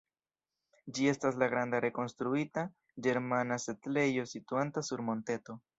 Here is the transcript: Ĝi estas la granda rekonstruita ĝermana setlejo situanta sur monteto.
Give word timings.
Ĝi 0.97 1.05
estas 1.11 1.37
la 1.43 1.49
granda 1.51 1.81
rekonstruita 1.87 2.65
ĝermana 3.09 3.63
setlejo 3.69 4.29
situanta 4.35 4.89
sur 4.91 5.11
monteto. 5.13 5.63